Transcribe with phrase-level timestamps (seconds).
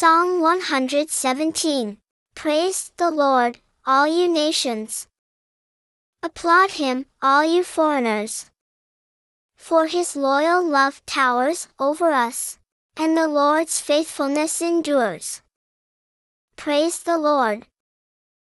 [0.00, 1.98] Psalm 117.
[2.34, 5.08] Praise the Lord, all you nations.
[6.22, 8.50] Applaud him, all you foreigners.
[9.56, 12.58] For his loyal love towers over us,
[12.96, 15.42] and the Lord's faithfulness endures.
[16.56, 17.66] Praise the Lord.